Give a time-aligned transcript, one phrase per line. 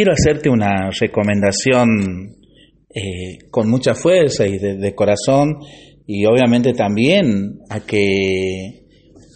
[0.00, 2.34] quiero hacerte una recomendación
[2.88, 5.58] eh, con mucha fuerza y de, corazón
[6.06, 8.86] y obviamente también a que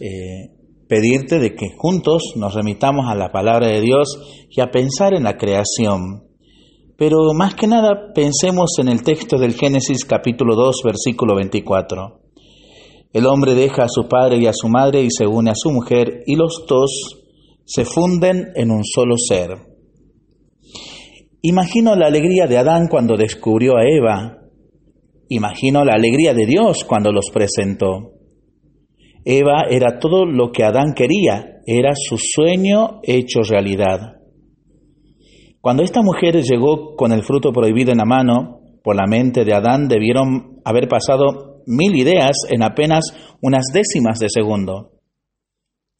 [0.01, 0.51] eh,
[0.89, 5.25] pedirte de que juntos nos remitamos a la palabra de Dios y a pensar en
[5.25, 6.29] la creación.
[6.97, 12.23] Pero más que nada pensemos en el texto del Génesis capítulo 2 versículo 24.
[13.13, 15.71] El hombre deja a su padre y a su madre y se une a su
[15.71, 17.21] mujer y los dos
[17.67, 19.74] se funden en un solo ser.
[21.47, 24.39] Imagino la alegría de Adán cuando descubrió a Eva.
[25.29, 28.13] Imagino la alegría de Dios cuando los presentó.
[29.27, 34.23] Eva era todo lo que Adán quería, era su sueño hecho realidad.
[35.61, 39.53] Cuando esta mujer llegó con el fruto prohibido en la mano, por la mente de
[39.53, 43.05] Adán debieron haber pasado mil ideas en apenas
[43.43, 44.93] unas décimas de segundo.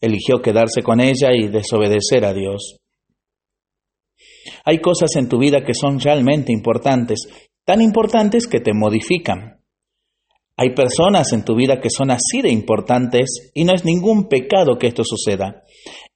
[0.01, 2.79] Eligió quedarse con ella y desobedecer a Dios.
[4.65, 7.29] Hay cosas en tu vida que son realmente importantes,
[7.65, 9.61] tan importantes que te modifican.
[10.57, 14.79] Hay personas en tu vida que son así de importantes y no es ningún pecado
[14.79, 15.65] que esto suceda.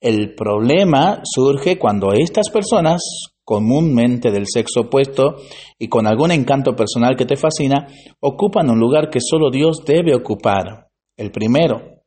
[0.01, 3.03] El problema surge cuando estas personas,
[3.45, 5.37] comúnmente del sexo opuesto
[5.77, 7.89] y con algún encanto personal que te fascina,
[8.21, 12.05] ocupan un lugar que solo Dios debe ocupar, el primero.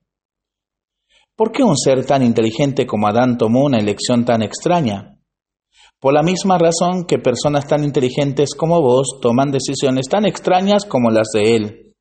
[1.36, 5.18] ¿Por qué un ser tan inteligente como Adán tomó una elección tan extraña?
[6.02, 11.12] Por la misma razón que personas tan inteligentes como vos toman decisiones tan extrañas como
[11.12, 11.92] las de él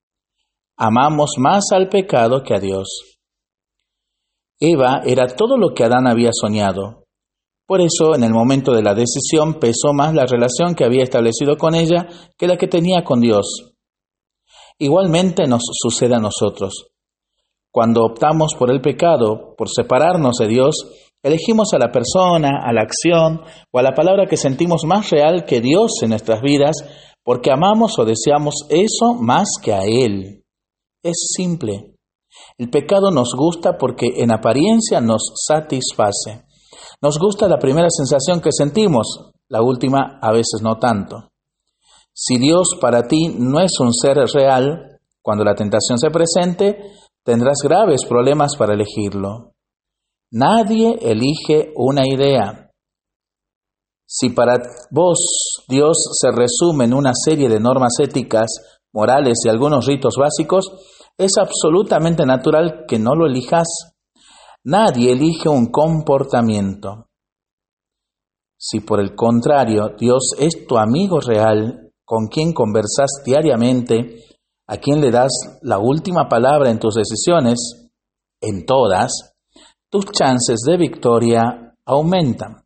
[0.83, 3.19] amamos más al pecado que a Dios.
[4.59, 7.05] Eva era todo lo que Adán había soñado.
[7.67, 11.59] Por eso, en el momento de la decisión, pesó más la relación que había establecido
[11.59, 13.75] con ella que la que tenía con Dios.
[14.79, 16.87] Igualmente nos sucede a nosotros.
[17.71, 22.83] Cuando optamos por el pecado, por separarnos de Dios, elegimos a la persona, a la
[22.83, 26.77] acción o a la palabra que sentimos más real que Dios en nuestras vidas
[27.23, 30.45] porque amamos o deseamos eso más que a Él.
[31.03, 31.95] Es simple.
[32.59, 36.45] El pecado nos gusta porque en apariencia nos satisface.
[37.03, 41.31] Nos gusta la primera sensación que sentimos, la última a veces no tanto.
[42.13, 46.93] Si Dios para ti no es un ser real, cuando la tentación se presente,
[47.25, 49.50] tendrás graves problemas para elegirlo.
[50.33, 52.71] Nadie elige una idea.
[54.07, 54.59] Si para
[54.91, 58.49] vos Dios se resume en una serie de normas éticas
[58.93, 60.71] morales y algunos ritos básicos,
[61.19, 63.67] es absolutamente natural que no lo elijas.
[64.65, 67.09] Nadie elige un comportamiento.
[68.57, 74.25] Si por el contrario Dios es tu amigo real, con quien conversas diariamente,
[74.69, 77.91] a quien le das la última palabra en tus decisiones,
[78.41, 79.31] en todas,
[79.91, 82.65] tus chances de victoria aumentan.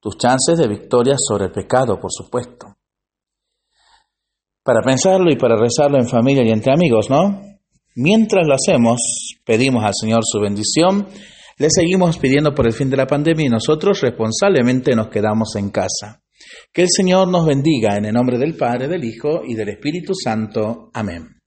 [0.00, 2.78] Tus chances de victoria sobre el pecado, por supuesto
[4.68, 7.40] para pensarlo y para rezarlo en familia y entre amigos, ¿no?
[7.94, 9.00] Mientras lo hacemos,
[9.42, 11.06] pedimos al Señor su bendición,
[11.56, 15.70] le seguimos pidiendo por el fin de la pandemia y nosotros responsablemente nos quedamos en
[15.70, 16.22] casa.
[16.70, 20.12] Que el Señor nos bendiga en el nombre del Padre, del Hijo y del Espíritu
[20.14, 20.90] Santo.
[20.92, 21.37] Amén.